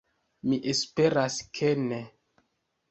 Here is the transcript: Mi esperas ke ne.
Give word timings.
Mi 0.51 0.57
esperas 0.71 1.39
ke 1.59 1.73
ne. 1.87 2.03